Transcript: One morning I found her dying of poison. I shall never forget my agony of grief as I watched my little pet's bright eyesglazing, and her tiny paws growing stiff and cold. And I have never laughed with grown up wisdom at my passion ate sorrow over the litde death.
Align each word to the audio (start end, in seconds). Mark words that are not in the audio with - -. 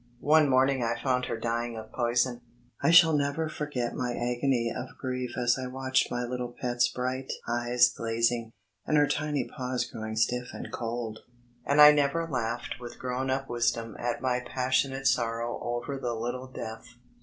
One 0.19 0.49
morning 0.49 0.81
I 0.83 0.99
found 0.99 1.25
her 1.25 1.37
dying 1.37 1.77
of 1.77 1.91
poison. 1.91 2.41
I 2.81 2.89
shall 2.89 3.13
never 3.13 3.47
forget 3.47 3.93
my 3.95 4.13
agony 4.15 4.73
of 4.75 4.97
grief 4.99 5.37
as 5.37 5.59
I 5.59 5.67
watched 5.67 6.09
my 6.09 6.23
little 6.23 6.55
pet's 6.59 6.87
bright 6.87 7.31
eyesglazing, 7.47 8.51
and 8.87 8.97
her 8.97 9.05
tiny 9.05 9.47
paws 9.47 9.85
growing 9.85 10.15
stiff 10.15 10.47
and 10.55 10.71
cold. 10.71 11.19
And 11.67 11.79
I 11.79 11.85
have 11.85 11.95
never 11.97 12.27
laughed 12.27 12.77
with 12.79 12.97
grown 12.97 13.29
up 13.29 13.47
wisdom 13.47 13.95
at 13.99 14.23
my 14.23 14.39
passion 14.39 14.91
ate 14.91 15.05
sorrow 15.05 15.59
over 15.61 15.99
the 15.99 16.15
litde 16.15 16.55
death. 16.55 16.95